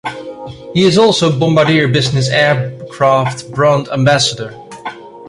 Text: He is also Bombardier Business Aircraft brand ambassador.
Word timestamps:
He 0.73 0.83
is 0.83 0.97
also 0.97 1.37
Bombardier 1.39 1.87
Business 1.87 2.27
Aircraft 2.27 3.51
brand 3.51 3.87
ambassador. 3.89 4.51